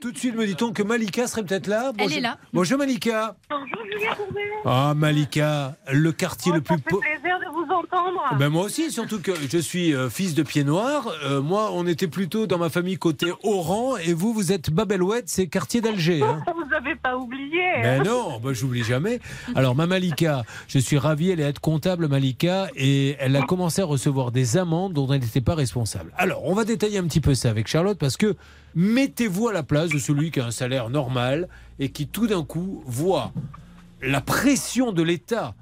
Tout 0.00 0.12
de 0.12 0.18
suite, 0.18 0.34
me 0.36 0.46
dit-on 0.46 0.72
que 0.72 0.82
Malika 0.82 1.26
serait 1.26 1.42
peut-être 1.42 1.66
là. 1.66 1.92
Elle 1.98 2.12
est 2.12 2.20
là. 2.20 2.36
Bonjour 2.52 2.78
Malika. 2.78 3.34
Bonjour 3.50 3.66
Julien 3.90 4.14
Courbet. 4.14 4.40
Ah 4.64 4.92
Malika, 4.96 5.76
le 5.90 6.12
quartier 6.12 6.52
le 6.52 6.58
Oh, 6.58 6.62
plus... 6.62 6.78
po- 6.80 7.00
plaisir 7.00 7.38
de 7.40 7.52
vous 7.52 7.72
entendre. 7.72 8.20
Ben 8.38 8.48
moi 8.50 8.64
aussi, 8.64 8.90
surtout 8.90 9.20
que 9.20 9.32
je 9.50 9.58
suis 9.58 9.94
euh, 9.94 10.10
fils 10.10 10.34
de 10.34 10.42
pied 10.42 10.64
noir. 10.64 11.08
Euh, 11.24 11.40
moi, 11.40 11.70
on 11.72 11.86
était 11.86 12.08
plutôt 12.08 12.46
dans 12.46 12.58
ma 12.58 12.68
famille 12.68 12.98
côté 12.98 13.32
Oran, 13.42 13.96
et 13.96 14.12
vous, 14.12 14.32
vous 14.34 14.52
êtes 14.52 14.70
Babel-Oued, 14.70 15.24
c'est 15.26 15.46
quartier 15.46 15.80
d'Alger. 15.80 16.22
hein. 16.22 16.42
N'avez 16.76 16.96
pas 16.96 17.16
oublié. 17.16 17.62
Ben 17.82 18.02
non, 18.02 18.38
ben 18.38 18.52
j'oublie 18.52 18.84
jamais. 18.84 19.18
Alors 19.54 19.74
ma 19.74 19.86
Malika, 19.86 20.44
je 20.68 20.78
suis 20.78 20.98
ravi, 20.98 21.30
elle 21.30 21.40
est 21.40 21.58
comptable 21.58 22.06
Malika 22.06 22.68
et 22.76 23.16
elle 23.18 23.34
a 23.34 23.42
commencé 23.42 23.80
à 23.80 23.86
recevoir 23.86 24.30
des 24.30 24.58
amendes 24.58 24.92
dont 24.92 25.10
elle 25.10 25.22
n'était 25.22 25.40
pas 25.40 25.54
responsable. 25.54 26.12
Alors 26.18 26.44
on 26.44 26.52
va 26.52 26.64
détailler 26.64 26.98
un 26.98 27.04
petit 27.04 27.22
peu 27.22 27.34
ça 27.34 27.48
avec 27.48 27.66
Charlotte 27.66 27.98
parce 27.98 28.18
que 28.18 28.36
mettez-vous 28.74 29.48
à 29.48 29.54
la 29.54 29.62
place 29.62 29.88
de 29.88 29.98
celui 29.98 30.30
qui 30.30 30.40
a 30.40 30.44
un 30.44 30.50
salaire 30.50 30.90
normal 30.90 31.48
et 31.78 31.88
qui 31.88 32.08
tout 32.08 32.26
d'un 32.26 32.44
coup 32.44 32.82
voit 32.84 33.32
la 34.02 34.20
pression 34.20 34.92
de 34.92 35.02
l'État 35.02 35.54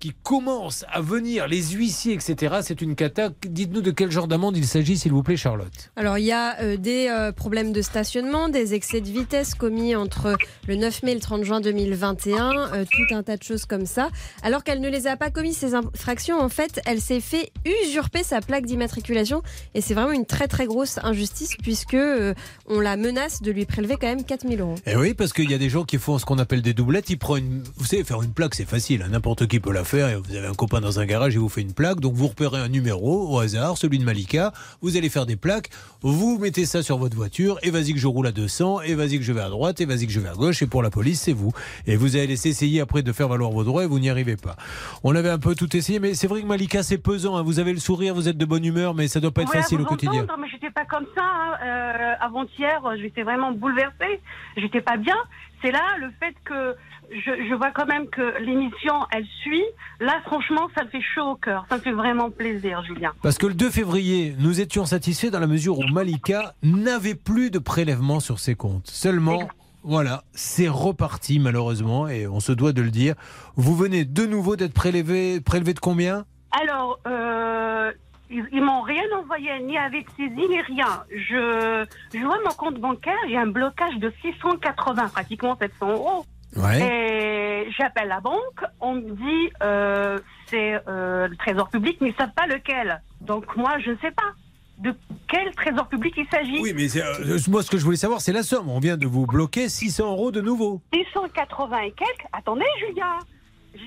qui 0.00 0.12
commence 0.22 0.84
à 0.90 1.00
venir, 1.00 1.46
les 1.46 1.62
huissiers, 1.72 2.14
etc. 2.14 2.56
C'est 2.62 2.80
une 2.80 2.94
cata. 2.96 3.28
Dites-nous 3.46 3.82
de 3.82 3.90
quel 3.90 4.10
genre 4.10 4.26
d'amende 4.26 4.56
il 4.56 4.66
s'agit, 4.66 4.96
s'il 4.98 5.12
vous 5.12 5.22
plaît, 5.22 5.36
Charlotte. 5.36 5.92
Alors 5.94 6.16
il 6.18 6.24
y 6.24 6.32
a 6.32 6.58
euh, 6.60 6.76
des 6.78 7.08
euh, 7.08 7.32
problèmes 7.32 7.72
de 7.72 7.82
stationnement, 7.82 8.48
des 8.48 8.72
excès 8.74 9.00
de 9.02 9.08
vitesse 9.08 9.54
commis 9.54 9.94
entre 9.94 10.36
le 10.66 10.76
9 10.76 11.02
mai 11.02 11.12
et 11.12 11.14
le 11.14 11.20
30 11.20 11.44
juin 11.44 11.60
2021, 11.60 12.72
euh, 12.72 12.84
tout 12.90 13.14
un 13.14 13.22
tas 13.22 13.36
de 13.36 13.42
choses 13.42 13.66
comme 13.66 13.84
ça. 13.86 14.08
Alors 14.42 14.64
qu'elle 14.64 14.80
ne 14.80 14.88
les 14.88 15.06
a 15.06 15.16
pas 15.18 15.30
commis 15.30 15.52
ces 15.52 15.74
infractions, 15.74 16.40
en 16.40 16.48
fait, 16.48 16.80
elle 16.86 17.00
s'est 17.00 17.20
fait 17.20 17.52
usurper 17.84 18.22
sa 18.22 18.40
plaque 18.40 18.64
d'immatriculation 18.64 19.42
et 19.74 19.82
c'est 19.82 19.92
vraiment 19.94 20.12
une 20.12 20.26
très 20.26 20.48
très 20.48 20.64
grosse 20.66 20.98
injustice 21.02 21.56
puisque 21.62 21.92
euh, 21.94 22.32
on 22.66 22.80
la 22.80 22.96
menace 22.96 23.42
de 23.42 23.50
lui 23.52 23.66
prélever 23.66 23.96
quand 24.00 24.06
même 24.08 24.24
4000 24.24 24.60
euros. 24.62 24.76
Eh 24.86 24.96
oui, 24.96 25.12
parce 25.12 25.34
qu'il 25.34 25.50
y 25.50 25.54
a 25.54 25.58
des 25.58 25.68
gens 25.68 25.84
qui 25.84 25.98
font 25.98 26.18
ce 26.18 26.24
qu'on 26.24 26.38
appelle 26.38 26.62
des 26.62 26.72
doublettes. 26.72 27.10
Ils 27.10 27.18
prennent 27.18 27.44
une... 27.44 27.62
Vous 27.76 27.84
savez, 27.84 28.02
faire 28.02 28.22
une 28.22 28.32
plaque, 28.32 28.54
c'est 28.54 28.64
facile. 28.64 29.02
hein, 29.02 29.08
N'importe 29.10 29.46
qui 29.46 29.60
peut 29.60 29.72
la 29.72 29.84
faire. 29.84 29.89
Et 29.98 30.14
vous 30.14 30.34
avez 30.36 30.46
un 30.46 30.54
copain 30.54 30.80
dans 30.80 31.00
un 31.00 31.06
garage, 31.06 31.34
il 31.34 31.40
vous 31.40 31.48
fait 31.48 31.60
une 31.62 31.72
plaque. 31.74 32.00
Donc 32.00 32.14
vous 32.14 32.28
repérez 32.28 32.58
un 32.60 32.68
numéro 32.68 33.28
au 33.34 33.38
hasard, 33.40 33.76
celui 33.76 33.98
de 33.98 34.04
Malika. 34.04 34.52
Vous 34.82 34.96
allez 34.96 35.08
faire 35.08 35.26
des 35.26 35.36
plaques. 35.36 35.70
Vous 36.02 36.38
mettez 36.38 36.64
ça 36.66 36.82
sur 36.82 36.98
votre 36.98 37.16
voiture. 37.16 37.58
Et 37.62 37.70
vas-y 37.70 37.92
que 37.94 37.98
je 37.98 38.06
roule 38.06 38.26
à 38.26 38.32
200. 38.32 38.82
Et 38.82 38.94
vas-y 38.94 39.18
que 39.18 39.24
je 39.24 39.32
vais 39.32 39.40
à 39.40 39.48
droite. 39.48 39.80
Et 39.80 39.84
vas-y 39.86 40.06
que 40.06 40.12
je 40.12 40.20
vais 40.20 40.28
à 40.28 40.34
gauche. 40.34 40.62
Et 40.62 40.66
pour 40.66 40.82
la 40.82 40.90
police, 40.90 41.20
c'est 41.22 41.32
vous. 41.32 41.52
Et 41.86 41.96
vous 41.96 42.16
allez 42.16 42.46
essayer 42.46 42.80
après 42.80 43.02
de 43.02 43.12
faire 43.12 43.28
valoir 43.28 43.50
vos 43.50 43.64
droits 43.64 43.84
et 43.84 43.86
vous 43.86 43.98
n'y 43.98 44.10
arrivez 44.10 44.36
pas. 44.36 44.56
On 45.02 45.14
avait 45.16 45.30
un 45.30 45.38
peu 45.38 45.54
tout 45.54 45.76
essayé. 45.76 45.98
Mais 45.98 46.14
c'est 46.14 46.26
vrai 46.28 46.42
que 46.42 46.46
Malika, 46.46 46.82
c'est 46.82 46.98
pesant. 46.98 47.36
hein. 47.36 47.42
Vous 47.42 47.58
avez 47.58 47.72
le 47.72 47.80
sourire, 47.80 48.14
vous 48.14 48.28
êtes 48.28 48.38
de 48.38 48.44
bonne 48.44 48.64
humeur. 48.64 48.94
Mais 48.94 49.08
ça 49.08 49.20
doit 49.20 49.30
pas 49.32 49.42
être 49.42 49.50
Oui, 49.52 49.56
facile 49.60 49.80
au 49.80 49.84
quotidien. 49.84 50.22
entendre, 50.22 50.38
mais 50.42 50.48
j'étais 50.50 50.70
pas 50.70 50.84
comme 50.84 51.06
ça. 51.16 51.22
hein. 51.24 51.54
Euh, 51.64 52.14
Avant-hier, 52.20 52.80
j'étais 53.00 53.22
vraiment 53.22 53.52
bouleversée. 53.52 54.20
J'étais 54.56 54.80
pas 54.80 54.96
bien. 54.96 55.16
C'est 55.62 55.70
là 55.72 55.96
le 55.98 56.10
fait 56.18 56.34
que 56.44 56.74
je, 57.10 57.48
je 57.48 57.54
vois 57.54 57.70
quand 57.72 57.86
même 57.86 58.08
que 58.08 58.38
l'émission, 58.40 58.94
elle 59.12 59.26
suit. 59.42 59.64
Là, 60.00 60.20
franchement, 60.24 60.68
ça 60.76 60.84
me 60.84 60.88
fait 60.88 61.02
chaud 61.14 61.32
au 61.32 61.34
cœur. 61.36 61.66
Ça 61.68 61.76
me 61.76 61.80
fait 61.82 61.92
vraiment 61.92 62.30
plaisir, 62.30 62.82
Julien. 62.84 63.12
Parce 63.22 63.36
que 63.38 63.46
le 63.46 63.54
2 63.54 63.70
février, 63.70 64.34
nous 64.38 64.60
étions 64.60 64.84
satisfaits 64.84 65.30
dans 65.30 65.40
la 65.40 65.46
mesure 65.46 65.78
où 65.78 65.84
Malika 65.92 66.54
n'avait 66.62 67.14
plus 67.14 67.50
de 67.50 67.58
prélèvement 67.58 68.20
sur 68.20 68.38
ses 68.38 68.54
comptes. 68.54 68.86
Seulement, 68.86 69.48
voilà, 69.82 70.22
c'est 70.32 70.68
reparti 70.68 71.38
malheureusement, 71.38 72.06
et 72.08 72.26
on 72.26 72.40
se 72.40 72.52
doit 72.52 72.72
de 72.72 72.82
le 72.82 72.90
dire. 72.90 73.14
Vous 73.56 73.74
venez 73.74 74.04
de 74.04 74.24
nouveau 74.26 74.56
d'être 74.56 74.74
prélevé, 74.74 75.40
prélevé 75.40 75.74
de 75.74 75.80
combien? 75.80 76.24
Alors, 76.62 76.98
euh, 77.06 77.92
ils, 78.30 78.46
ils 78.52 78.62
m'ont 78.62 78.82
rien 78.82 79.02
envoyé, 79.18 79.50
ni 79.60 79.76
avec 79.76 80.06
saisie, 80.16 80.48
ni 80.48 80.60
rien. 80.60 81.04
Je, 81.10 81.84
je 82.14 82.24
vois 82.24 82.38
mon 82.44 82.52
compte 82.52 82.76
bancaire, 82.76 83.16
a 83.34 83.40
un 83.40 83.46
blocage 83.46 83.96
de 83.96 84.12
680, 84.22 85.08
pratiquement 85.08 85.56
700 85.56 85.90
euros. 85.90 86.24
Ouais. 86.56 86.80
Et 86.80 87.70
j'appelle 87.72 88.08
la 88.08 88.20
banque, 88.20 88.64
on 88.80 88.94
me 88.94 89.10
dit 89.12 89.52
euh, 89.62 90.18
c'est 90.46 90.80
euh, 90.88 91.28
le 91.28 91.36
trésor 91.36 91.68
public, 91.68 91.98
mais 92.00 92.08
ils 92.08 92.12
ne 92.12 92.16
savent 92.16 92.34
pas 92.34 92.46
lequel. 92.46 93.02
Donc 93.20 93.56
moi, 93.56 93.78
je 93.78 93.92
ne 93.92 93.96
sais 93.98 94.10
pas 94.10 94.32
de 94.78 94.94
quel 95.28 95.54
trésor 95.54 95.88
public 95.88 96.14
il 96.16 96.26
s'agit. 96.28 96.60
Oui, 96.60 96.72
mais 96.74 96.88
euh, 96.96 97.38
moi, 97.48 97.62
ce 97.62 97.70
que 97.70 97.78
je 97.78 97.84
voulais 97.84 97.96
savoir, 97.96 98.20
c'est 98.20 98.32
la 98.32 98.42
somme. 98.42 98.68
On 98.68 98.80
vient 98.80 98.96
de 98.96 99.06
vous 99.06 99.26
bloquer 99.26 99.68
600 99.68 100.10
euros 100.10 100.32
de 100.32 100.40
nouveau. 100.40 100.80
680 100.92 101.78
et 101.80 101.92
quelques. 101.92 102.26
Attendez, 102.32 102.64
Julia. 102.80 103.18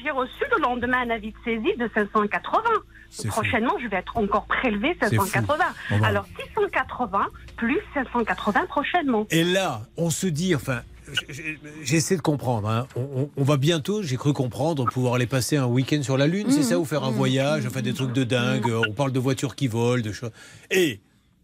J'ai 0.02 0.12
reçu 0.12 0.44
le 0.56 0.62
lendemain 0.62 1.02
un 1.02 1.10
avis 1.10 1.32
de 1.32 1.38
saisie 1.44 1.76
de 1.78 1.90
580. 1.94 2.62
Fou. 3.16 3.28
Prochainement, 3.28 3.74
je 3.82 3.88
vais 3.88 3.98
être 3.98 4.18
encore 4.18 4.46
prélevé 4.46 4.96
C'est 5.02 5.16
fou. 5.16 5.26
580. 5.26 5.64
On 5.92 5.98
va- 6.00 6.08
Alors 6.08 6.26
680 6.56 7.28
plus 7.58 7.80
580 7.94 8.66
prochainement. 8.68 9.28
Et 9.30 9.44
là, 9.44 9.84
on 9.98 10.10
se 10.10 10.26
dit, 10.28 10.56
enfin, 10.56 10.82
j'essaie 11.84 12.16
de 12.18 12.22
comprendre. 12.22 12.68
hein. 12.70 12.88
On, 12.96 13.44
va 13.44 13.58
bientôt, 13.58 14.02
j'ai 14.02 14.18
cru 14.18 14.34
comprendre, 14.34 14.86
pouvoir 14.86 15.14
aller 15.16 15.28
passer 15.28 15.58
un 15.58 15.66
week-end 15.68 16.02
sur 16.02 16.18
la 16.18 16.28
Lune, 16.28 16.48
c'est 16.50 16.64
ça, 16.64 16.80
ou 16.80 16.86
faire 16.86 17.04
un 17.04 17.12
voyage, 17.12 17.66
enfin 17.68 17.82
des 17.82 17.94
trucs 17.94 18.14
de 18.14 18.24
dingue. 18.24 18.72
On 18.90 18.94
parle 18.94 19.12
de 19.12 19.20
voitures 19.20 19.56
qui 19.56 19.68
volent, 19.68 20.02
de 20.02 20.12
choses. 20.12 20.32
Et 20.72 21.00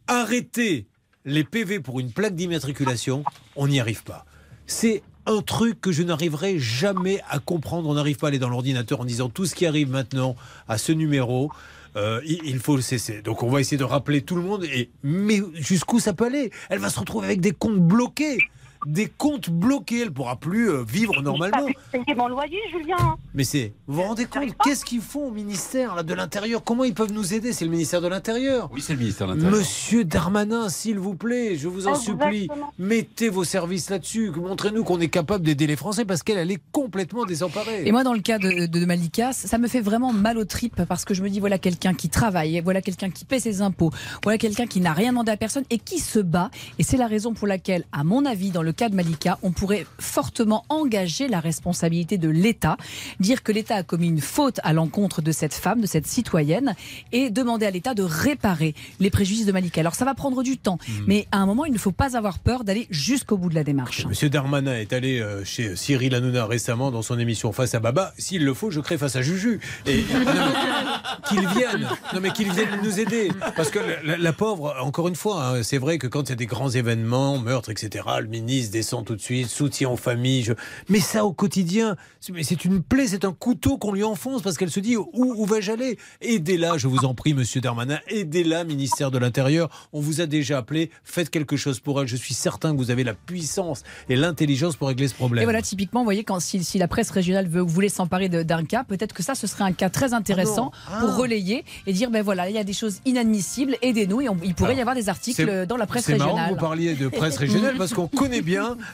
arrêter 0.08 0.88
les 1.26 1.44
PV 1.44 1.80
pour 1.82 2.00
une 2.00 2.12
plaque 2.12 2.36
d'immatriculation, 2.36 3.24
on 3.56 3.68
n'y 3.68 3.80
arrive 3.80 4.04
pas. 4.04 4.26
C'est 4.66 5.04
un 5.30 5.42
truc 5.42 5.80
que 5.80 5.92
je 5.92 6.02
n'arriverai 6.02 6.58
jamais 6.60 7.22
à 7.30 7.40
comprendre. 7.40 7.88
On 7.88 7.94
n'arrive 7.94 8.18
pas 8.18 8.28
à 8.28 8.30
aller 8.30 8.40
dans 8.40 8.50
l'ordinateur 8.50 9.02
en 9.02 9.06
disant 9.06 9.30
tout 9.30 9.46
ce 9.46 9.54
qui 9.54 9.66
arrive 9.66 9.90
maintenant 9.90 10.36
à 10.68 10.78
ce 10.78 10.92
numéro. 10.92 11.52
euh, 11.96 12.22
il, 12.26 12.60
faut 12.60 12.76
le 12.76 12.82
cesser. 12.82 13.22
Donc 13.22 13.44
on 13.44 13.50
va 13.50 13.62
essayer 13.62 13.78
de 13.78 13.84
rappeler 13.84 14.22
tout 14.22 14.36
le 14.36 14.42
monde. 14.42 14.64
Et 14.66 14.90
mais 15.04 15.42
jusqu'où 15.54 16.00
ça 16.00 16.14
peut 16.14 16.26
aller? 16.26 16.52
Elle 16.70 16.80
va 16.80 16.90
se 16.90 17.00
retrouver 17.00 17.28
avec 17.28 17.42
des 17.42 17.52
comptes 17.52 17.80
bloqués, 17.80 18.40
des 18.86 19.08
comptes 19.08 19.50
bloqués. 19.50 20.02
Elle 20.02 20.12
pourra 20.12 20.36
plus 20.36 20.70
euh, 20.70 20.84
vivre 20.84 21.22
normalement. 21.22 21.66
J'ai 22.08 22.16
mon 22.16 22.28
loyer, 22.28 22.60
Julien. 22.72 23.18
Mais 23.34 23.44
c'est, 23.44 23.74
vous 23.88 23.96
vous 23.96 24.02
rendez 24.04 24.26
compte 24.26 24.56
Qu'est-ce 24.64 24.86
qu'ils 24.86 25.02
font 25.02 25.28
au 25.28 25.32
ministère 25.32 25.96
là, 25.96 26.04
de 26.04 26.14
l'Intérieur? 26.14 26.64
Comment 26.64 26.84
ils 26.84 26.94
peuvent 26.94 27.12
nous 27.12 27.34
aider? 27.34 27.54
C'est 27.54 27.66
le 27.66 27.72
ministère 27.72 28.02
de 28.02 28.08
l'Intérieur. 28.08 28.70
Oui, 28.74 28.82
c'est 28.82 28.94
le 28.94 29.00
ministère 29.00 29.28
de 29.28 29.34
l'Intérieur. 29.34 29.60
Monsieur 29.60 30.04
Darmanin, 30.04 30.70
s'il 30.70 31.00
vous 31.00 31.16
plaît, 31.16 31.56
je 31.56 31.68
vous 31.68 31.88
en 31.88 31.96
supplie, 31.96 32.48
mettez 32.78 33.30
vos 33.30 33.44
services 33.44 33.90
là-dessus. 33.90 34.32
Montrez-nous 34.36 34.84
qu'on 34.84 35.00
est 35.00 35.10
capable 35.10 35.44
d'aider 35.44 35.68
les 35.68 35.76
Français 35.76 36.06
parce 36.06 36.24
qu'elle, 36.24 36.38
elle 36.38 36.52
est 36.52 36.62
complètement 36.72 37.26
désemparée. 37.26 37.84
Et 37.86 37.92
moi, 37.92 38.04
dans 38.04 38.14
le 38.14 38.22
cas 38.22 38.38
de, 38.38 38.66
de 38.66 38.86
Malika, 38.86 39.34
ça 39.34 39.58
me 39.58 39.68
fait 39.68 39.82
vraiment 39.82 40.14
mal 40.14 40.38
aux 40.38 40.46
tripes 40.46 40.84
parce 40.88 41.06
que 41.06 41.14
je 41.14 41.24
me 41.24 41.30
dis 41.30 41.40
voilà 41.40 41.58
quelqu'un 41.58 41.94
qui 41.94 42.10
travaille, 42.10 42.60
voilà 42.62 42.82
quelqu'un 42.82 43.10
qui 43.10 43.26
paie 43.26 43.40
ses 43.40 43.62
impôts, 43.62 43.92
voilà 44.24 44.38
quelqu'un 44.38 44.66
qui 44.66 44.82
n'a 44.82 44.94
rien 44.94 45.12
demandé 45.12 45.32
à 45.32 45.38
personne 45.38 45.64
et 45.70 45.78
qui 45.78 46.00
se 46.00 46.20
bat. 46.20 46.50
Et 46.78 46.84
c'est 46.84 46.98
la 46.98 47.08
raison 47.08 47.34
pour 47.34 47.48
laquelle, 47.48 47.86
à 47.92 48.04
mon 48.04 48.26
avis, 48.26 48.52
dans 48.52 48.64
le 48.64 48.69
cas 48.72 48.90
de 48.90 48.96
Malika, 48.96 49.38
on 49.44 49.52
pourrait 49.52 49.86
fortement 50.00 50.66
engager 50.70 51.28
la 51.28 51.40
responsabilité 51.40 52.18
de 52.18 52.30
l'État, 52.30 52.78
dire 53.20 53.44
que 53.44 53.52
l'État 53.52 53.76
a 53.76 53.84
commis 53.84 54.08
une 54.08 54.22
faute 54.22 54.60
à 54.64 54.74
l'encontre 54.74 55.22
de 55.22 55.32
cette 55.32 55.54
femme, 55.54 55.82
de 55.82 55.88
cette 55.88 56.08
citoyenne, 56.08 56.76
et 57.12 57.30
demander 57.30 57.66
à 57.66 57.72
l'État 57.72 57.94
de 57.94 58.04
réparer 58.04 58.76
les 59.00 59.10
préjudices 59.10 59.46
de 59.46 59.52
Malika. 59.52 59.82
Alors 59.82 59.96
ça 59.96 60.06
va 60.06 60.14
prendre 60.14 60.44
du 60.44 60.58
temps, 60.58 60.78
Hmm. 60.88 61.04
mais 61.08 61.28
à 61.32 61.38
un 61.38 61.46
moment, 61.46 61.66
il 61.66 61.74
ne 61.74 61.78
faut 61.78 61.92
pas 61.92 62.16
avoir 62.18 62.40
peur 62.40 62.64
d'aller 62.64 62.88
jusqu'au 62.90 63.38
bout 63.38 63.50
de 63.50 63.56
la 63.56 63.64
démarche. 63.64 64.06
Monsieur 64.08 64.30
Darmanin 64.30 64.74
est 64.76 64.94
allé 64.94 65.20
euh, 65.20 65.44
chez 65.44 65.76
Cyril 65.76 66.16
Hanouna 66.16 66.46
récemment 66.46 66.90
dans 66.92 67.02
son 67.02 67.20
émission 67.20 67.52
Face 67.52 67.76
à 67.76 67.80
Baba. 67.80 68.14
S'il 68.18 68.46
le 68.46 68.54
faut, 68.54 68.72
je 68.72 68.80
crée 68.80 68.98
face 68.98 69.16
à 69.16 69.22
Juju. 69.22 69.60
Et 69.86 70.04
mais 70.10 71.28
qu'il 71.28 71.48
vienne, 71.50 71.88
non 72.14 72.20
mais 72.22 72.32
qu'il 72.32 72.52
vienne 72.52 72.80
nous 72.84 73.00
aider. 73.00 73.32
Parce 73.56 73.70
que 73.70 73.80
la, 74.04 74.18
la 74.18 74.34
pauvre, 74.34 74.76
encore 74.82 75.08
une 75.08 75.16
fois, 75.16 75.44
hein, 75.46 75.64
c'est 75.64 75.78
vrai 75.78 75.98
que 75.98 76.08
quand 76.08 76.24
il 76.24 76.30
y 76.30 76.34
a 76.34 76.36
des 76.36 76.46
grands 76.46 76.70
événements, 76.70 77.38
meurtres, 77.38 77.70
etc., 77.70 78.06
le 78.20 78.28
ministre 78.28 78.59
descend 78.68 79.06
tout 79.06 79.16
de 79.16 79.22
suite, 79.22 79.48
soutien 79.48 79.90
aux 79.90 79.98
familles. 79.98 80.44
je- 80.44 80.54
Mais 80.90 81.00
ça 81.00 81.26
au 81.26 81.32
quotidien, 81.34 81.96
c'est- 82.20 82.66
une 82.66 82.82
plaie, 82.84 83.08
c'est 83.08 83.24
un 83.26 83.32
couteau 83.32 83.78
qu'on 83.78 83.94
lui 83.94 84.04
enfonce 84.04 84.42
parce 84.42 84.58
qu'elle 84.58 84.70
se 84.72 84.80
dit 84.80 84.98
où, 84.98 85.08
où 85.14 85.46
vais-je 85.46 85.72
aller? 85.72 85.98
Aidez-la, 86.22 86.78
je 86.78 86.88
vous 86.88 87.06
en 87.06 87.14
prie, 87.14 87.34
Monsieur 87.34 87.62
Darmanin, 87.62 88.00
aidez-la, 88.08 88.64
ministère 88.66 89.12
de 89.12 89.18
l'Intérieur. 89.18 89.88
On 89.94 90.02
vous 90.02 90.20
a 90.22 90.26
déjà 90.26 90.58
appelé, 90.58 90.92
faites 91.04 91.30
quelque 91.30 91.56
chose 91.58 91.80
pour 91.80 92.02
elle. 92.02 92.08
Je 92.08 92.16
suis 92.18 92.34
certain 92.34 92.74
que 92.74 92.78
vous 92.78 92.92
avez 92.92 93.04
la 93.04 93.14
puissance 93.14 93.84
et 94.10 94.16
l'intelligence 94.16 94.76
pour 94.76 94.88
régler 94.90 95.08
ce 95.08 95.14
problème. 95.16 95.42
Et 95.42 95.46
voilà, 95.46 95.62
typiquement, 95.62 96.02
vous 96.02 96.06
voyez, 96.06 96.24
quand, 96.24 96.40
si, 96.40 96.64
si 96.64 96.78
la 96.78 96.88
presse 96.88 97.10
régionale 97.12 97.48
veut, 97.48 97.62
voulait 97.62 97.88
s'emparer 97.90 98.28
d'un 98.30 98.66
cas, 98.66 98.84
peut-être 98.84 99.14
que 99.14 99.24
ça, 99.24 99.36
ce 99.36 99.48
serait 99.48 99.64
un 99.64 99.72
cas 99.72 99.90
très 99.90 100.14
intéressant 100.14 100.72
Ah. 100.92 101.00
pour 101.00 101.16
relayer 101.16 101.64
et 101.88 101.94
dire, 101.94 102.10
ben 102.12 102.22
voilà, 102.24 102.50
il 102.50 102.56
y 102.56 102.60
a 102.60 102.64
des 102.64 102.74
choses 102.74 103.00
inadmissibles, 103.06 103.76
aidez-nous. 103.82 104.22
Et 104.22 104.30
on- 104.30 104.38
il 104.44 104.54
pourrait 104.56 104.70
Alors, 104.70 104.78
y 104.80 104.82
avoir 104.82 104.96
des 104.96 105.08
articles 105.10 105.66
dans 105.68 105.78
la 105.78 105.86
presse 105.86 106.06
C'est 106.06 106.18
marrant 106.18 106.32
que 106.32 106.36
régionale. 106.36 106.54
vous 106.56 106.60
parliez 106.60 106.96
de 106.96 107.08
presse 107.08 107.38
régionale 107.38 107.76
parce 107.78 107.94
qu'on 107.94 108.08
connaît 108.08 108.42
bien 108.42 108.49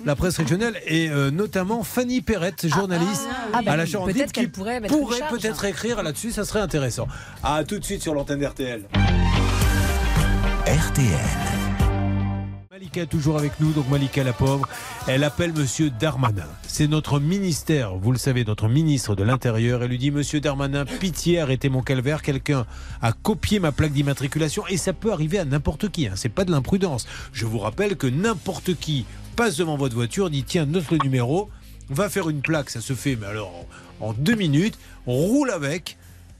la 0.06 0.16
presse 0.16 0.38
régionale 0.38 0.78
et 0.86 1.10
euh, 1.10 1.32
notamment 1.32 1.84
Fanny 1.84 2.22
Perrette, 2.22 2.68
journaliste 2.68 3.28
Ah, 3.54 3.62
bah 3.62 3.74
à 3.74 3.78
la 3.78 3.84
oui, 3.84 3.90
Charente, 3.90 4.12
peut-être 4.12 4.32
qui 4.32 4.48
pourrait 4.48 4.82
pourrait 4.82 5.22
peut-être 5.30 5.66
écrire 5.66 6.04
là-dessus, 6.04 6.32
ça 6.32 6.46
serait 6.46 6.62
intéressant. 6.62 7.08
À 7.44 7.64
tout 7.64 7.80
de 7.80 7.84
suite 7.84 8.02
sur 8.02 8.14
l'antenne 8.14 8.40
d'RTL. 8.40 8.84
RTL. 10.66 11.56
Malika 12.76 13.02
est 13.04 13.06
toujours 13.06 13.38
avec 13.38 13.60
nous, 13.62 13.72
donc 13.72 13.88
Malika 13.90 14.22
la 14.24 14.34
pauvre, 14.34 14.68
elle 15.08 15.24
appelle 15.24 15.54
Monsieur 15.54 15.90
Darmanin. 15.90 16.48
C'est 16.68 16.88
notre 16.88 17.22
ministère, 17.22 17.96
vous 17.96 18.12
le 18.12 18.18
savez, 18.18 18.44
notre 18.44 18.68
ministre 18.68 19.16
de 19.16 19.24
l'Intérieur. 19.24 19.82
Elle 19.82 19.92
lui 19.92 19.98
dit 19.98 20.12
Monsieur 20.12 20.42
Darmanin, 20.42 20.84
pitié, 20.84 21.40
arrêtez 21.40 21.70
mon 21.70 21.82
calvaire. 21.82 22.22
Quelqu'un 22.22 22.66
a 23.02 23.14
copié 23.14 23.60
ma 23.60 23.72
plaque 23.72 23.94
d'immatriculation 23.94 24.68
et 24.68 24.76
ça 24.76 24.92
peut 24.92 25.14
arriver 25.14 25.40
à 25.40 25.46
n'importe 25.46 25.90
qui. 25.90 26.08
Hein. 26.08 26.14
C'est 26.16 26.28
pas 26.28 26.44
de 26.44 26.52
l'imprudence. 26.52 27.08
Je 27.32 27.46
vous 27.46 27.60
rappelle 27.60 27.96
que 27.96 28.08
n'importe 28.08 28.78
qui 28.78 29.06
passe 29.36 29.58
devant 29.58 29.76
votre 29.76 29.96
voiture, 29.96 30.30
dit 30.30 30.44
tiens, 30.44 30.66
notre 30.66 30.96
numéro, 31.04 31.50
va 31.90 32.10
faire 32.10 32.30
une 32.30 32.42
plaque. 32.42 32.70
Ça 32.70 32.82
se 32.82 32.94
fait, 32.94 33.16
mais 33.16 33.28
alors 33.28 33.66
en 34.00 34.14
deux 34.14 34.36
minutes, 34.36 34.78
on 35.06 35.14
roule 35.14 35.52
avec 35.52 35.98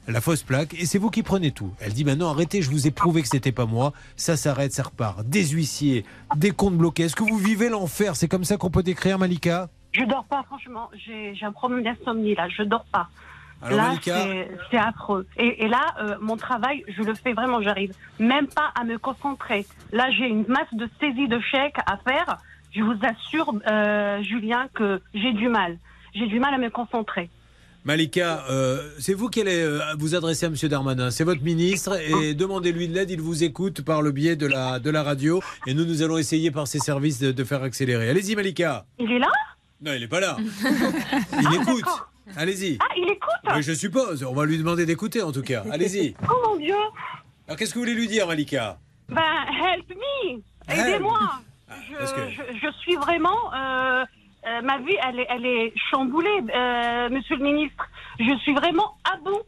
la 0.08 0.20
fausse 0.20 0.42
plaque 0.42 0.74
et 0.74 0.86
c'est 0.86 0.98
vous 0.98 1.10
qui 1.10 1.22
prenez 1.22 1.50
tout. 1.50 1.72
Elle 1.80 1.92
dit 1.92 2.04
maintenant 2.04 2.30
arrêtez, 2.30 2.62
je 2.62 2.70
vous 2.70 2.86
ai 2.86 2.90
prouvé 2.90 3.22
que 3.22 3.28
c'était 3.28 3.52
pas 3.52 3.66
moi. 3.66 3.92
Ça 4.16 4.36
s'arrête, 4.36 4.72
ça 4.72 4.84
repart. 4.84 5.24
Des 5.24 5.48
huissiers, 5.48 6.04
des 6.36 6.50
comptes 6.50 6.76
bloqués. 6.76 7.04
Est-ce 7.04 7.16
que 7.16 7.24
vous 7.24 7.38
vivez 7.38 7.68
l'enfer? 7.68 8.16
C'est 8.16 8.28
comme 8.28 8.44
ça 8.44 8.56
qu'on 8.56 8.70
peut 8.70 8.82
décrire 8.82 9.18
Malika? 9.18 9.68
Je 9.92 10.04
dors 10.04 10.24
pas, 10.24 10.42
franchement. 10.44 10.90
J'ai 11.04 11.34
un 11.42 11.52
problème 11.52 11.82
d'insomnie 11.82 12.34
là. 12.34 12.48
Je 12.48 12.62
dors 12.62 12.86
pas. 12.92 13.08
Alors, 13.62 13.78
là, 13.78 13.94
c'est 14.70 14.76
affreux. 14.76 15.26
Et, 15.38 15.64
et 15.64 15.68
là, 15.68 15.94
euh, 15.98 16.16
mon 16.20 16.36
travail, 16.36 16.84
je 16.88 17.02
le 17.02 17.14
fais 17.14 17.32
vraiment. 17.32 17.62
J'arrive 17.62 17.94
même 18.18 18.48
pas 18.48 18.70
à 18.78 18.84
me 18.84 18.98
concentrer. 18.98 19.66
Là, 19.92 20.10
j'ai 20.10 20.26
une 20.26 20.44
masse 20.46 20.72
de 20.72 20.88
saisie 21.00 21.26
de 21.26 21.40
chèques 21.40 21.78
à 21.86 21.96
faire. 21.96 22.36
Je 22.76 22.82
vous 22.82 22.94
assure, 23.02 23.52
euh, 23.70 24.22
Julien, 24.22 24.68
que 24.74 25.00
j'ai 25.14 25.32
du 25.32 25.48
mal. 25.48 25.78
J'ai 26.14 26.26
du 26.26 26.38
mal 26.38 26.52
à 26.54 26.58
me 26.58 26.68
concentrer. 26.68 27.30
Malika, 27.84 28.44
euh, 28.50 28.90
c'est 28.98 29.14
vous 29.14 29.28
qui 29.28 29.40
allez 29.40 29.62
euh, 29.62 29.80
vous 29.98 30.14
adresser 30.14 30.46
à 30.46 30.48
M. 30.48 30.54
Darmanin. 30.68 31.10
C'est 31.10 31.24
votre 31.24 31.42
ministre 31.42 31.96
et 32.00 32.34
demandez-lui 32.34 32.88
de 32.88 32.94
l'aide. 32.94 33.10
Il 33.10 33.20
vous 33.20 33.44
écoute 33.44 33.82
par 33.82 34.02
le 34.02 34.10
biais 34.10 34.34
de 34.36 34.46
la, 34.46 34.78
de 34.80 34.90
la 34.90 35.02
radio 35.04 35.40
et 35.66 35.72
nous, 35.74 35.84
nous 35.84 36.02
allons 36.02 36.18
essayer 36.18 36.50
par 36.50 36.66
ses 36.66 36.80
services 36.80 37.20
de, 37.20 37.32
de 37.32 37.44
faire 37.44 37.62
accélérer. 37.62 38.10
Allez-y, 38.10 38.34
Malika. 38.34 38.84
Il 38.98 39.10
est 39.12 39.18
là? 39.20 39.30
Non, 39.80 39.92
il 39.92 40.00
n'est 40.00 40.08
pas 40.08 40.20
là. 40.20 40.36
Il 41.40 41.54
écoute. 41.62 41.84
Allez-y. 42.36 42.76
Ah, 42.80 42.92
il 42.96 43.04
écoute? 43.04 43.62
Je 43.62 43.72
suppose. 43.72 44.24
On 44.24 44.34
va 44.34 44.44
lui 44.46 44.58
demander 44.58 44.84
d'écouter 44.84 45.22
en 45.22 45.30
tout 45.32 45.42
cas. 45.42 45.62
Allez-y. 45.70 46.14
Oh 46.28 46.48
mon 46.48 46.56
Dieu 46.56 46.74
Alors, 47.46 47.56
qu'est-ce 47.56 47.72
que 47.72 47.78
vous 47.78 47.84
voulez 47.84 47.94
lui 47.94 48.08
dire, 48.08 48.26
Malika? 48.26 48.78
Ben, 49.08 49.22
help 49.48 49.88
me. 49.90 50.42
Aidez-moi 50.68 51.18
Ah, 51.22 51.40
je, 51.96 51.98
parce 51.98 52.12
que- 52.12 52.30
je, 52.30 52.42
je 52.62 52.72
suis 52.80 52.96
vraiment... 52.96 53.52
euh, 53.54 54.04
euh, 54.46 54.62
ma 54.62 54.78
vie, 54.78 54.96
elle 55.02 55.18
est, 55.18 55.26
elle 55.28 55.44
est 55.44 55.72
chamboulée, 55.90 56.40
euh, 56.54 57.08
monsieur 57.10 57.36
le 57.36 57.42
ministre. 57.42 57.84
Je 58.20 58.36
suis 58.38 58.54
vraiment 58.54 58.94
à 59.10 59.16
bout. 59.16 59.40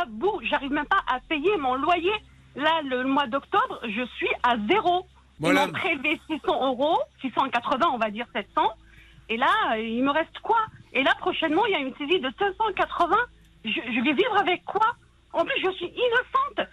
À 0.00 0.04
bout. 0.06 0.40
J'arrive 0.42 0.72
même 0.72 0.84
pas 0.86 1.00
à 1.10 1.20
payer 1.20 1.56
mon 1.56 1.74
loyer. 1.76 2.12
Là, 2.54 2.82
le 2.84 3.04
mois 3.04 3.26
d'octobre, 3.28 3.80
je 3.84 4.04
suis 4.16 4.28
à 4.42 4.56
zéro. 4.68 5.06
Voilà. 5.40 5.62
Ils 5.62 5.66
m'ont 5.68 5.72
prélevé 5.72 6.20
600 6.26 6.66
euros, 6.66 6.98
680, 7.22 7.86
on 7.92 7.98
va 7.98 8.10
dire 8.10 8.26
700. 8.34 8.62
Et 9.30 9.36
là, 9.38 9.78
il 9.78 10.02
me 10.04 10.10
reste 10.10 10.38
quoi? 10.42 10.58
Et 10.92 11.02
là, 11.02 11.14
prochainement, 11.18 11.64
il 11.66 11.72
y 11.72 11.74
a 11.74 11.78
une 11.78 11.94
saisie 11.96 12.20
de 12.20 12.30
580. 12.38 13.16
Je, 13.64 13.70
je 13.70 14.04
vais 14.04 14.12
vivre 14.12 14.36
avec 14.38 14.64
quoi? 14.64 14.86
En 15.36 15.44
plus, 15.44 15.60
je 15.62 15.70
suis 15.72 15.92
innocente. 15.92 16.66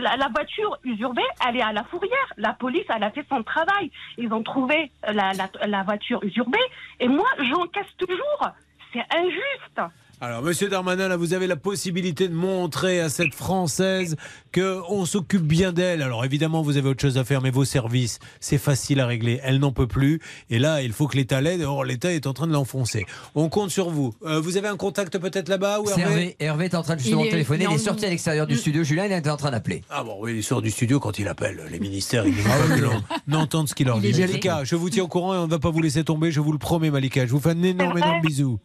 La, 0.00 0.28
voiture 0.28 0.78
usurpée, 0.84 1.20
elle 1.46 1.58
est 1.58 1.62
à 1.62 1.72
la 1.74 1.84
fourrière. 1.84 2.32
La 2.38 2.54
police, 2.54 2.86
elle 2.88 3.04
a 3.04 3.10
fait 3.10 3.26
son 3.28 3.42
travail. 3.42 3.90
Ils 4.16 4.32
ont 4.32 4.42
trouvé 4.42 4.90
la, 5.06 5.32
la, 5.66 5.82
voiture 5.82 6.24
usurpée. 6.24 6.64
Et 6.98 7.08
moi, 7.08 7.28
j'encaisse 7.38 7.94
toujours. 7.98 8.48
C'est 8.94 9.04
injuste. 9.14 9.82
Alors, 10.20 10.42
Monsieur 10.42 10.68
Darmanin, 10.70 11.08
là, 11.08 11.16
vous 11.16 11.34
avez 11.34 11.46
la 11.46 11.56
possibilité 11.56 12.28
de 12.28 12.34
montrer 12.34 13.00
à 13.00 13.10
cette 13.10 13.34
Française 13.34 14.16
que 14.52 14.80
on 14.88 15.04
s'occupe 15.04 15.42
bien 15.42 15.72
d'elle. 15.72 16.00
Alors, 16.00 16.24
évidemment, 16.24 16.62
vous 16.62 16.78
avez 16.78 16.88
autre 16.88 17.02
chose 17.02 17.18
à 17.18 17.24
faire, 17.24 17.42
mais 17.42 17.50
vos 17.50 17.64
services, 17.66 18.20
c'est 18.40 18.56
facile 18.56 19.00
à 19.00 19.06
régler. 19.06 19.40
Elle 19.42 19.58
n'en 19.58 19.72
peut 19.72 19.86
plus. 19.86 20.20
Et 20.48 20.58
là, 20.58 20.80
il 20.82 20.92
faut 20.92 21.08
que 21.08 21.16
l'État 21.16 21.40
l'aide. 21.42 21.60
Or, 21.62 21.84
l'État 21.84 22.10
est 22.12 22.26
en 22.26 22.32
train 22.32 22.46
de 22.46 22.52
l'enfoncer. 22.52 23.04
On 23.34 23.50
compte 23.50 23.70
sur 23.70 23.90
vous. 23.90 24.14
Euh, 24.24 24.40
vous 24.40 24.56
avez 24.56 24.68
un 24.68 24.76
contact 24.76 25.18
peut-être 25.18 25.48
là-bas 25.50 25.80
ou 25.80 25.90
Hervé 25.90 26.02
Hervé. 26.02 26.36
Hervé 26.40 26.64
est 26.66 26.74
en 26.74 26.82
train 26.82 26.94
de 26.94 27.00
justement 27.00 27.22
Il 27.22 27.26
est- 27.26 27.30
téléphoner. 27.30 27.64
il 27.64 27.66
est 27.66 27.70
Il 27.70 27.76
est 27.76 27.80
en- 27.80 27.84
sorti 27.84 28.06
à 28.06 28.08
l'extérieur 28.08 28.46
du 28.46 28.56
studio. 28.56 28.82
Julien, 28.82 29.04
il 29.06 29.12
est 29.12 29.28
en 29.28 29.36
train 29.36 29.50
d'appeler. 29.50 29.82
Ah 29.90 30.04
bon, 30.04 30.16
oui, 30.20 30.34
il 30.36 30.42
sort 30.42 30.62
du 30.62 30.70
studio 30.70 31.00
quand 31.00 31.18
il 31.18 31.28
appelle. 31.28 31.60
Les 31.70 31.80
ministères, 31.80 32.26
ils 32.26 32.34
ne 32.34 32.40
veulent 32.40 32.68
pas 32.68 32.76
que 32.76 32.80
l'on 32.80 33.02
n'entende 33.26 33.68
ce 33.68 33.74
qu'il 33.74 33.88
leur 33.88 33.98
dit. 33.98 34.12
Malika, 34.18 34.62
je 34.64 34.74
vous 34.76 34.88
tiens 34.88 35.02
au 35.04 35.08
courant 35.08 35.34
et 35.34 35.38
on 35.38 35.46
ne 35.46 35.50
va 35.50 35.58
pas 35.58 35.70
vous 35.70 35.82
laisser 35.82 36.02
tomber. 36.04 36.30
Je 36.30 36.40
vous 36.40 36.52
le 36.52 36.58
promets, 36.58 36.90
Malika. 36.90 37.26
Je 37.26 37.32
vous 37.32 37.40
fais 37.40 37.50
un 37.50 37.62
énorme, 37.62 37.98
énorme 37.98 38.22
bisou. 38.22 38.58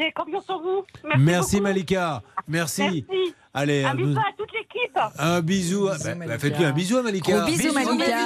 J'ai 0.00 0.12
confiance 0.12 0.48
en 0.48 0.60
vous. 0.62 0.84
Merci, 1.04 1.20
Merci. 1.24 1.60
Malika. 1.60 2.22
Merci. 2.48 2.82
Merci. 2.82 3.34
Allez, 3.52 3.84
Un 3.84 3.90
euh, 3.92 3.94
bisou 3.96 4.18
à 4.18 4.32
toute 4.38 4.52
l'équipe. 4.52 4.98
un 5.18 5.40
bisou. 5.42 5.88
à- 5.88 5.98
bah, 5.98 6.04
bah, 6.04 6.14
Malika. 6.14 6.38
Faites-lui 6.38 6.64
un 6.64 6.72
bisou 6.72 6.96
à 6.96 7.02
Malika. 7.02 7.32
Gros 7.32 7.46
bisous, 7.46 7.72
Malika. 7.74 8.16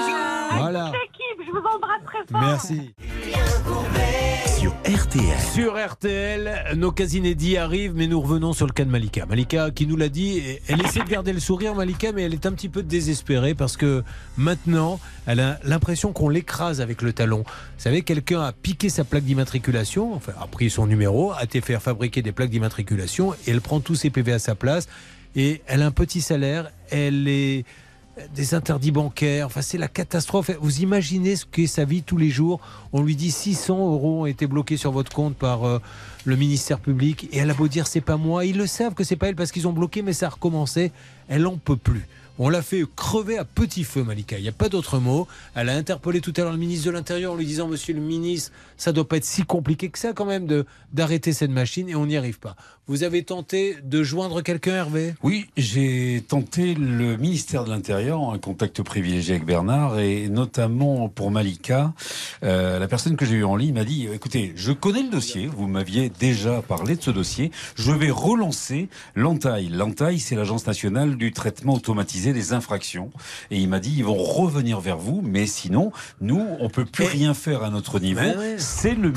Voilà. 0.52 0.84
Toute 0.86 0.92
l'équipe, 1.02 1.46
je 1.46 1.50
vous 1.50 1.58
embrasse 1.66 2.04
très 2.06 2.18
fort. 2.30 2.40
Merci. 2.40 2.94
sur 3.32 4.33
RTL. 4.84 5.38
Sur 5.54 5.82
RTL, 5.82 6.76
nos 6.76 6.92
cas 6.92 7.06
inédits 7.06 7.56
arrivent, 7.56 7.94
mais 7.94 8.06
nous 8.06 8.20
revenons 8.20 8.52
sur 8.52 8.66
le 8.66 8.72
cas 8.72 8.84
de 8.84 8.90
Malika. 8.90 9.24
Malika, 9.24 9.70
qui 9.70 9.86
nous 9.86 9.96
l'a 9.96 10.10
dit, 10.10 10.42
elle 10.68 10.82
essaie 10.82 11.00
de 11.00 11.08
garder 11.08 11.32
le 11.32 11.40
sourire, 11.40 11.74
Malika, 11.74 12.12
mais 12.12 12.24
elle 12.24 12.34
est 12.34 12.44
un 12.44 12.52
petit 12.52 12.68
peu 12.68 12.82
désespérée 12.82 13.54
parce 13.54 13.78
que 13.78 14.04
maintenant, 14.36 15.00
elle 15.24 15.40
a 15.40 15.58
l'impression 15.64 16.12
qu'on 16.12 16.28
l'écrase 16.28 16.82
avec 16.82 17.00
le 17.00 17.14
talon. 17.14 17.44
Vous 17.46 17.82
savez, 17.82 18.02
quelqu'un 18.02 18.42
a 18.42 18.52
piqué 18.52 18.90
sa 18.90 19.04
plaque 19.04 19.24
d'immatriculation, 19.24 20.12
enfin, 20.12 20.32
a 20.38 20.46
pris 20.46 20.68
son 20.68 20.86
numéro, 20.86 21.32
a 21.32 21.44
été 21.44 21.62
faire 21.62 21.80
fabriquer 21.80 22.20
des 22.20 22.32
plaques 22.32 22.50
d'immatriculation 22.50 23.32
et 23.32 23.52
elle 23.52 23.62
prend 23.62 23.80
tous 23.80 23.94
ses 23.94 24.10
PV 24.10 24.34
à 24.34 24.38
sa 24.38 24.54
place. 24.54 24.86
Et 25.34 25.62
elle 25.66 25.80
a 25.80 25.86
un 25.86 25.92
petit 25.92 26.20
salaire, 26.20 26.70
elle 26.90 27.26
est 27.26 27.64
des 28.34 28.54
interdits 28.54 28.92
bancaires, 28.92 29.46
enfin 29.46 29.62
c'est 29.62 29.78
la 29.78 29.88
catastrophe. 29.88 30.50
Vous 30.60 30.80
imaginez 30.80 31.36
ce 31.36 31.44
qu'est 31.44 31.66
sa 31.66 31.84
vie 31.84 32.02
tous 32.02 32.16
les 32.16 32.30
jours. 32.30 32.60
On 32.92 33.02
lui 33.02 33.16
dit 33.16 33.30
600 33.30 33.76
euros 33.92 34.22
ont 34.22 34.26
été 34.26 34.46
bloqués 34.46 34.76
sur 34.76 34.92
votre 34.92 35.12
compte 35.12 35.34
par 35.34 35.64
euh, 35.64 35.80
le 36.24 36.36
ministère 36.36 36.78
public 36.78 37.28
et 37.32 37.38
elle 37.38 37.50
a 37.50 37.54
beau 37.54 37.66
dire 37.66 37.86
c'est 37.86 38.00
pas 38.00 38.16
moi, 38.16 38.44
ils 38.44 38.56
le 38.56 38.66
savent 38.66 38.94
que 38.94 39.04
c'est 39.04 39.16
pas 39.16 39.28
elle 39.28 39.36
parce 39.36 39.50
qu'ils 39.50 39.66
ont 39.66 39.72
bloqué 39.72 40.02
mais 40.02 40.12
ça 40.12 40.26
a 40.26 40.30
recommencé. 40.30 40.92
Elle 41.28 41.46
en 41.46 41.56
peut 41.56 41.76
plus. 41.76 42.06
On 42.36 42.48
l'a 42.48 42.62
fait 42.62 42.82
crever 42.96 43.38
à 43.38 43.44
petit 43.44 43.84
feu, 43.84 44.02
Malika. 44.02 44.38
Il 44.38 44.42
n'y 44.42 44.48
a 44.48 44.52
pas 44.52 44.68
d'autre 44.68 44.98
mot. 44.98 45.28
Elle 45.54 45.68
a 45.68 45.76
interpellé 45.76 46.20
tout 46.20 46.32
à 46.36 46.40
l'heure 46.40 46.52
le 46.52 46.58
ministre 46.58 46.86
de 46.86 46.90
l'Intérieur 46.90 47.32
en 47.32 47.36
lui 47.36 47.46
disant 47.46 47.68
Monsieur 47.68 47.94
le 47.94 48.00
ministre, 48.00 48.50
ça 48.76 48.90
doit 48.90 49.06
pas 49.06 49.18
être 49.18 49.24
si 49.24 49.44
compliqué 49.44 49.88
que 49.88 49.98
ça 50.00 50.12
quand 50.12 50.24
même 50.24 50.64
d'arrêter 50.92 51.32
cette 51.32 51.52
machine 51.52 51.88
et 51.88 51.94
on 51.94 52.06
n'y 52.06 52.16
arrive 52.16 52.40
pas. 52.40 52.56
Vous 52.86 53.02
avez 53.02 53.22
tenté 53.22 53.76
de 53.82 54.02
joindre 54.02 54.42
quelqu'un, 54.42 54.74
Hervé? 54.74 55.14
Oui, 55.22 55.46
j'ai 55.56 56.22
tenté 56.28 56.74
le 56.74 57.16
ministère 57.16 57.64
de 57.64 57.70
l'Intérieur, 57.70 58.20
un 58.30 58.38
contact 58.38 58.82
privilégié 58.82 59.36
avec 59.36 59.46
Bernard, 59.46 59.98
et 60.00 60.28
notamment 60.28 61.08
pour 61.08 61.30
Malika, 61.30 61.94
euh, 62.42 62.78
la 62.78 62.86
personne 62.86 63.16
que 63.16 63.24
j'ai 63.24 63.36
eue 63.36 63.44
en 63.44 63.56
ligne 63.56 63.72
m'a 63.72 63.84
dit, 63.84 64.06
écoutez, 64.12 64.52
je 64.56 64.72
connais 64.72 65.02
le 65.02 65.08
dossier, 65.08 65.46
vous 65.46 65.66
m'aviez 65.66 66.10
déjà 66.10 66.60
parlé 66.60 66.94
de 66.94 67.02
ce 67.02 67.10
dossier, 67.10 67.52
je 67.74 67.90
vais 67.90 68.10
relancer 68.10 68.88
l'ANTAI. 69.14 69.68
L'ANTAI, 69.70 70.18
c'est 70.18 70.36
l'Agence 70.36 70.66
nationale 70.66 71.16
du 71.16 71.32
traitement 71.32 71.74
automatisé 71.74 72.23
des 72.32 72.52
infractions. 72.52 73.10
Et 73.50 73.58
il 73.58 73.68
m'a 73.68 73.80
dit, 73.80 73.94
ils 73.96 74.04
vont 74.04 74.14
revenir 74.14 74.80
vers 74.80 74.98
vous, 74.98 75.20
mais 75.22 75.46
sinon, 75.46 75.92
nous, 76.20 76.44
on 76.60 76.68
peut 76.68 76.84
plus 76.84 77.04
Et- 77.04 77.08
rien 77.08 77.34
faire 77.34 77.62
à 77.62 77.70
notre 77.70 77.98
niveau. 78.00 78.20
Ouais, 78.20 78.36
ouais. 78.36 78.54
C'est 78.58 78.94
le 78.94 79.12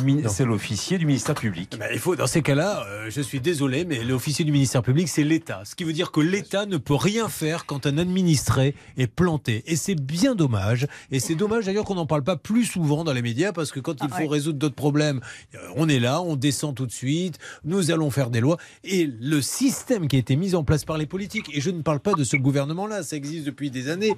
l'officier 0.45 0.97
du 0.97 1.05
ministère 1.05 1.35
public. 1.35 1.75
Ben, 1.79 1.89
il 1.93 1.99
faut, 1.99 2.15
dans 2.15 2.27
ces 2.27 2.41
cas-là, 2.41 2.83
euh, 2.87 3.09
je 3.09 3.21
suis 3.21 3.39
désolé, 3.39 3.85
mais 3.85 4.03
l'officier 4.03 4.45
du 4.45 4.51
ministère 4.51 4.81
public, 4.81 5.07
c'est 5.09 5.23
l'État. 5.23 5.61
Ce 5.65 5.75
qui 5.75 5.83
veut 5.83 5.93
dire 5.93 6.11
que 6.11 6.19
l'État 6.21 6.65
ne 6.65 6.77
peut 6.77 6.95
rien 6.95 7.27
faire 7.29 7.65
quand 7.65 7.85
un 7.85 7.97
administré 7.97 8.75
est 8.97 9.07
planté. 9.07 9.63
Et 9.67 9.75
c'est 9.75 9.95
bien 9.95 10.35
dommage. 10.35 10.87
Et 11.11 11.19
c'est 11.19 11.35
dommage 11.35 11.65
d'ailleurs 11.65 11.85
qu'on 11.85 11.95
n'en 11.95 12.05
parle 12.05 12.23
pas 12.23 12.37
plus 12.37 12.65
souvent 12.65 13.03
dans 13.03 13.13
les 13.13 13.21
médias, 13.21 13.51
parce 13.51 13.71
que 13.71 13.79
quand 13.79 13.93
il 14.01 14.07
Ah, 14.11 14.15
faut 14.15 14.21
ouais. 14.23 14.27
résoudre 14.27 14.57
d'autres 14.59 14.75
problèmes, 14.75 15.19
euh, 15.55 15.57
on 15.75 15.89
est 15.89 15.99
là, 15.99 16.21
on 16.21 16.35
descend 16.35 16.73
tout 16.75 16.85
de 16.85 16.91
suite, 16.91 17.37
nous 17.65 17.91
allons 17.91 18.09
faire 18.09 18.29
des 18.29 18.39
lois. 18.39 18.57
Et 18.83 19.05
le 19.19 19.41
système 19.41 20.07
qui 20.07 20.15
a 20.15 20.19
été 20.19 20.35
mis 20.35 20.55
en 20.55 20.63
place 20.63 20.85
par 20.85 20.97
les 20.97 21.05
politiques, 21.05 21.49
et 21.55 21.61
je 21.61 21.69
ne 21.71 21.81
parle 21.81 21.99
pas 21.99 22.13
de 22.13 22.23
ce 22.23 22.37
gouvernement-là, 22.37 22.96
ça 23.03 23.15
existe 23.15 23.45
depuis 23.45 23.71
des 23.71 23.89
années, 23.89 24.15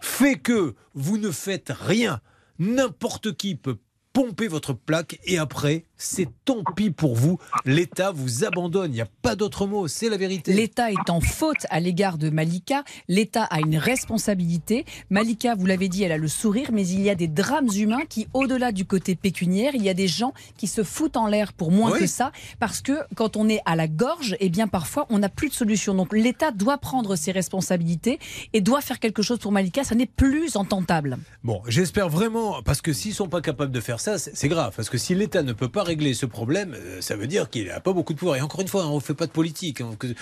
fait 0.00 0.36
que 0.36 0.74
vous 0.94 1.18
ne 1.18 1.30
faites 1.30 1.70
rien. 1.70 2.20
N'importe 2.58 3.36
qui 3.36 3.54
peut 3.56 3.78
pomper 4.12 4.48
votre 4.48 4.72
plaque 4.74 5.18
et 5.24 5.38
après, 5.38 5.84
c'est 5.96 6.28
tant 6.44 6.62
pis 6.76 6.90
pour 6.90 7.14
vous. 7.14 7.38
L'État 7.64 8.10
vous 8.10 8.44
abandonne. 8.44 8.90
Il 8.92 8.94
n'y 8.96 9.00
a 9.00 9.08
pas 9.22 9.36
d'autre 9.36 9.66
mot. 9.66 9.88
C'est 9.88 10.08
la 10.08 10.16
vérité. 10.16 10.52
L'État 10.52 10.90
est 10.90 11.08
en 11.10 11.20
faute 11.20 11.66
à 11.70 11.80
l'égard 11.80 12.18
de 12.18 12.28
Malika. 12.28 12.84
L'État 13.08 13.44
a 13.44 13.60
une 13.60 13.76
responsabilité. 13.76 14.84
Malika, 15.10 15.54
vous 15.54 15.66
l'avez 15.66 15.88
dit, 15.88 16.02
elle 16.02 16.12
a 16.12 16.18
le 16.18 16.28
sourire, 16.28 16.70
mais 16.72 16.86
il 16.86 17.00
y 17.00 17.08
a 17.10 17.14
des 17.14 17.28
drames 17.28 17.68
humains 17.74 18.04
qui, 18.08 18.28
au-delà 18.34 18.72
du 18.72 18.84
côté 18.84 19.14
pécuniaire, 19.14 19.74
il 19.74 19.82
y 19.82 19.88
a 19.88 19.94
des 19.94 20.08
gens 20.08 20.32
qui 20.56 20.66
se 20.66 20.82
foutent 20.82 21.16
en 21.16 21.26
l'air 21.26 21.52
pour 21.52 21.70
moins 21.72 21.92
Oui. 21.92 22.00
que 22.00 22.06
ça, 22.06 22.32
parce 22.60 22.80
que 22.82 22.92
quand 23.14 23.36
on 23.36 23.48
est 23.48 23.60
à 23.64 23.76
la 23.76 23.88
gorge, 23.88 24.36
eh 24.40 24.48
bien 24.50 24.68
parfois 24.68 25.06
on 25.10 25.18
n'a 25.20 25.28
plus 25.28 25.48
de 25.48 25.54
solution. 25.54 25.94
Donc 25.94 26.12
l'État 26.12 26.50
doit 26.50 26.78
prendre 26.78 27.16
ses 27.16 27.32
responsabilités 27.32 28.18
et 28.52 28.60
doit 28.60 28.80
faire 28.80 28.98
quelque 29.00 29.22
chose 29.22 29.38
pour 29.38 29.52
Malika. 29.52 29.84
Ça 29.84 29.94
n'est 29.94 30.06
plus 30.06 30.56
entendable. 30.56 31.16
Bon, 31.44 31.62
j'espère 31.66 32.08
vraiment, 32.08 32.62
parce 32.62 32.82
que 32.82 32.92
s'ils 32.92 33.14
sont 33.14 33.28
pas 33.28 33.40
capables 33.40 33.72
de 33.72 33.80
faire 33.80 34.00
ça, 34.02 34.18
c'est 34.18 34.48
grave. 34.48 34.72
Parce 34.76 34.90
que 34.90 34.98
si 34.98 35.14
l'État 35.14 35.42
ne 35.42 35.52
peut 35.52 35.68
pas 35.68 35.82
régler 35.84 36.12
ce 36.12 36.26
problème, 36.26 36.74
euh, 36.74 37.00
ça 37.00 37.14
veut 37.16 37.26
dire 37.28 37.48
qu'il 37.48 37.68
n'a 37.68 37.80
pas 37.80 37.92
beaucoup 37.92 38.12
de 38.12 38.18
pouvoir. 38.18 38.36
Et 38.36 38.40
encore 38.40 38.60
une 38.60 38.68
fois, 38.68 38.82
hein, 38.82 38.88
on 38.88 38.96
ne 38.96 39.00
fait 39.00 39.14
pas 39.14 39.26
de 39.26 39.32
politique. 39.32 39.80
hein, 39.80 39.96
euh, 40.04 40.14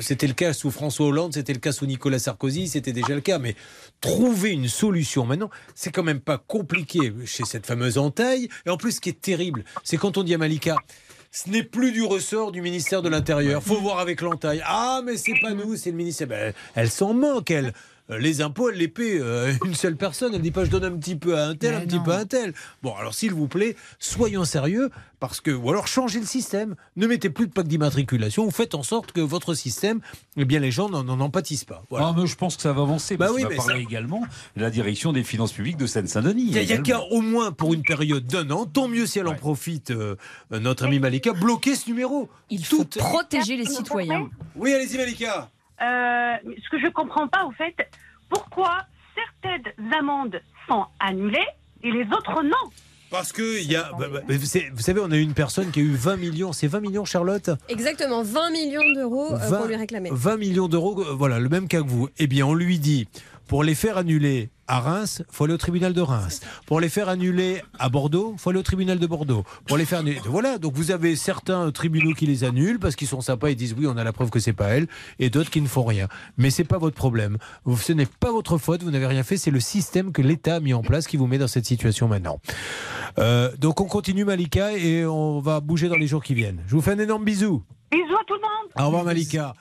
C'était 0.00 0.28
le 0.28 0.34
cas 0.34 0.52
sous 0.52 0.70
François 0.70 1.06
Hollande, 1.06 1.34
c'était 1.34 1.52
le 1.52 1.58
cas 1.58 1.72
sous 1.72 1.86
Nicolas 1.86 2.18
Sarkozy, 2.20 2.68
c'était 2.68 2.92
déjà 2.92 3.14
le 3.14 3.20
cas. 3.20 3.38
Mais 3.38 3.56
trouver 4.00 4.50
une 4.50 4.68
solution 4.68 5.26
maintenant, 5.26 5.50
c'est 5.74 5.90
quand 5.90 6.04
même 6.04 6.20
pas 6.20 6.38
compliqué 6.38 7.12
chez 7.26 7.44
cette 7.44 7.66
fameuse 7.66 7.98
entaille. 7.98 8.48
Et 8.66 8.70
en 8.70 8.76
plus, 8.76 8.92
ce 8.92 9.00
qui 9.00 9.08
est 9.08 9.20
terrible, 9.20 9.64
c'est 9.82 9.96
quand 9.96 10.16
on 10.16 10.22
dit 10.22 10.34
à 10.34 10.38
Malika. 10.38 10.76
Ce 11.32 11.50
n'est 11.50 11.64
plus 11.64 11.90
du 11.90 12.04
ressort 12.04 12.52
du 12.52 12.60
ministère 12.62 13.02
de 13.02 13.08
l'Intérieur. 13.08 13.60
Faut 13.60 13.80
voir 13.80 13.98
avec 13.98 14.20
l'entaille. 14.20 14.62
Ah, 14.64 15.00
mais 15.04 15.16
c'est 15.16 15.34
pas 15.42 15.52
nous, 15.52 15.74
c'est 15.74 15.90
le 15.90 15.96
ministère. 15.96 16.28
Ben, 16.28 16.52
elle 16.76 16.88
s'en 16.88 17.12
manque, 17.12 17.50
elle. 17.50 17.72
Euh, 18.10 18.18
Les 18.18 18.42
impôts, 18.42 18.68
elle 18.70 18.76
les 18.76 18.88
paie 18.88 19.18
euh, 19.18 19.52
une 19.64 19.74
seule 19.74 19.96
personne. 19.96 20.34
Elle 20.34 20.42
dit 20.42 20.50
pas 20.50 20.64
je 20.64 20.70
donne 20.70 20.84
un 20.84 20.96
petit 20.96 21.16
peu 21.16 21.38
à 21.38 21.46
un 21.46 21.54
tel, 21.54 21.70
Mais 21.70 21.76
un 21.82 21.86
petit 21.86 22.00
peu 22.00 22.12
à 22.12 22.18
un 22.18 22.26
tel. 22.26 22.52
Bon, 22.82 22.94
alors 22.96 23.14
s'il 23.14 23.32
vous 23.32 23.48
plaît, 23.48 23.76
soyons 23.98 24.44
sérieux, 24.44 24.90
parce 25.20 25.40
que 25.40 25.50
ou 25.50 25.70
alors 25.70 25.86
changez 25.86 26.20
le 26.20 26.26
système. 26.26 26.74
Ne 26.96 27.06
mettez 27.06 27.30
plus 27.30 27.46
de 27.46 27.52
plaque 27.52 27.66
d'immatriculation. 27.68 28.50
Faites 28.50 28.74
en 28.74 28.82
sorte 28.82 29.12
que 29.12 29.22
votre 29.22 29.54
système, 29.54 30.00
eh 30.36 30.44
bien, 30.44 30.60
les 30.60 30.70
gens 30.70 30.90
n'en 30.90 31.30
pâtissent 31.30 31.64
pas. 31.64 31.82
Voilà. 31.88 32.08
Ah, 32.08 32.14
mais 32.18 32.26
je 32.26 32.36
pense 32.36 32.56
que 32.56 32.62
ça 32.62 32.74
va 32.74 32.82
avancer. 32.82 33.16
Bah 33.16 33.26
parce 33.26 33.36
oui, 33.36 33.40
qu'il 33.40 33.44
va 33.48 33.50
mais 33.52 33.56
parler 33.56 33.74
ça- 33.84 33.88
également 33.90 34.20
de 34.56 34.60
la 34.62 34.70
direction 34.70 35.12
des 35.14 35.24
finances 35.24 35.52
publiques 35.52 35.78
de 35.78 35.86
Seine-Saint-Denis. 35.86 36.42
Il 36.42 36.50
n'y 36.52 36.58
a, 36.58 36.62
il 36.62 36.68
y 36.68 36.72
a 36.72 36.74
également. 36.76 37.06
qu'à 37.08 37.14
au 37.14 37.22
moins 37.22 37.52
pour 37.52 37.72
une 37.72 37.82
période 37.82 38.26
d'un 38.26 38.50
an, 38.50 38.66
tant 38.66 38.86
mieux 38.86 39.06
si 39.06 39.18
elle 39.18 39.28
en 39.28 39.34
profite, 39.34 39.92
euh, 39.92 40.16
notre 40.50 40.84
ami 40.84 40.98
Malika, 40.98 41.32
bloquer 41.32 41.74
ce 41.74 41.88
numéro. 41.88 42.28
Il 42.50 42.64
faut 42.66 42.84
protéger 42.84 43.56
les 43.56 43.64
citoyens. 43.64 44.28
Oui, 44.56 44.74
allez-y 44.74 44.98
Malika. 44.98 45.50
Euh, 45.82 46.34
ce 46.64 46.68
que 46.70 46.78
je 46.78 46.88
comprends 46.90 47.28
pas, 47.28 47.44
au 47.44 47.50
fait, 47.52 47.74
pourquoi 48.28 48.78
certaines 49.14 49.72
amendes 49.98 50.40
sont 50.68 50.84
annulées 51.00 51.46
et 51.82 51.90
les 51.90 52.04
autres 52.04 52.42
non 52.42 52.70
Parce 53.10 53.32
que 53.32 53.60
il 53.62 53.70
y 53.70 53.76
a, 53.76 53.90
bah, 53.98 54.06
bah, 54.10 54.20
vous 54.28 54.80
savez- 54.80 55.00
on 55.00 55.10
a 55.10 55.16
eu 55.16 55.20
une 55.22 55.34
personne 55.34 55.70
qui 55.70 55.80
a 55.80 55.82
eu 55.82 55.94
20 55.94 56.16
millions. 56.16 56.52
C'est 56.52 56.66
20 56.66 56.80
millions, 56.80 57.04
Charlotte? 57.04 57.50
Exactement, 57.68 58.22
20 58.22 58.50
millions 58.50 58.92
d'euros 58.94 59.32
euh, 59.34 59.36
20 59.36 59.56
pour 59.58 59.66
lui 59.66 59.76
réclamer. 59.76 60.10
20 60.12 60.36
millions 60.36 60.68
d'euros, 60.68 61.00
euh, 61.00 61.12
voilà, 61.12 61.38
le 61.38 61.48
même 61.48 61.68
cas 61.68 61.82
que 61.82 61.88
vous. 61.88 62.08
Eh 62.18 62.26
bien, 62.26 62.46
on 62.46 62.54
lui 62.54 62.78
dit, 62.78 63.06
pour 63.46 63.64
les 63.64 63.74
faire 63.74 63.98
annuler 63.98 64.50
à 64.66 64.80
Reims, 64.80 65.22
faut 65.30 65.44
aller 65.44 65.52
au 65.52 65.58
tribunal 65.58 65.92
de 65.92 66.00
Reims. 66.00 66.40
Pour 66.66 66.80
les 66.80 66.88
faire 66.88 67.08
annuler 67.08 67.62
à 67.78 67.88
Bordeaux, 67.88 68.34
faut 68.38 68.50
aller 68.50 68.58
au 68.58 68.62
tribunal 68.62 68.98
de 68.98 69.06
Bordeaux. 69.06 69.44
Pour 69.66 69.76
les 69.76 69.84
faire 69.84 70.00
annuler, 70.00 70.20
voilà. 70.24 70.58
Donc 70.58 70.74
vous 70.74 70.90
avez 70.90 71.16
certains 71.16 71.70
tribunaux 71.70 72.14
qui 72.14 72.26
les 72.26 72.44
annulent 72.44 72.78
parce 72.78 72.96
qu'ils 72.96 73.08
sont 73.08 73.20
sympas 73.20 73.48
et 73.48 73.54
disent 73.54 73.74
oui, 73.76 73.86
on 73.86 73.96
a 73.96 74.04
la 74.04 74.12
preuve 74.12 74.30
que 74.30 74.40
c'est 74.40 74.52
pas 74.52 74.68
elle, 74.68 74.86
et 75.18 75.30
d'autres 75.30 75.50
qui 75.50 75.60
ne 75.60 75.66
font 75.66 75.84
rien. 75.84 76.08
Mais 76.38 76.50
c'est 76.50 76.64
pas 76.64 76.78
votre 76.78 76.96
problème. 76.96 77.36
Ce 77.76 77.92
n'est 77.92 78.06
pas 78.06 78.32
votre 78.32 78.58
faute. 78.58 78.82
Vous 78.82 78.90
n'avez 78.90 79.06
rien 79.06 79.22
fait. 79.22 79.36
C'est 79.36 79.50
le 79.50 79.60
système 79.60 80.12
que 80.12 80.22
l'État 80.22 80.56
a 80.56 80.60
mis 80.60 80.74
en 80.74 80.82
place 80.82 81.06
qui 81.06 81.16
vous 81.16 81.26
met 81.26 81.38
dans 81.38 81.48
cette 81.48 81.66
situation 81.66 82.08
maintenant. 82.08 82.40
Euh, 83.18 83.50
donc 83.58 83.80
on 83.80 83.86
continue 83.86 84.24
Malika 84.24 84.72
et 84.72 85.04
on 85.04 85.40
va 85.40 85.60
bouger 85.60 85.88
dans 85.88 85.96
les 85.96 86.06
jours 86.06 86.22
qui 86.22 86.34
viennent. 86.34 86.62
Je 86.66 86.74
vous 86.74 86.82
fais 86.82 86.92
un 86.92 86.98
énorme 86.98 87.24
bisou. 87.24 87.62
Bisous 87.90 88.16
à 88.16 88.24
tout 88.26 88.34
le 88.34 88.40
monde 88.40 88.72
Au 88.78 88.86
revoir 88.86 89.04
Malika. 89.04 89.54